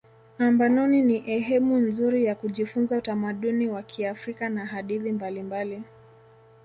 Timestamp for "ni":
1.01-1.23